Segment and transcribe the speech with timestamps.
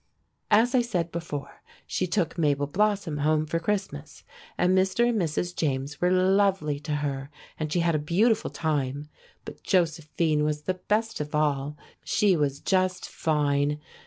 [0.49, 4.23] As I said before, she took Mabel Blossom home for Christmas,
[4.57, 5.07] and Mr.
[5.07, 5.55] and Mrs.
[5.55, 9.09] James were lovely to her, and she had a beautiful time.
[9.45, 11.77] But Josephine was the best of all.
[12.03, 13.79] She was just fine.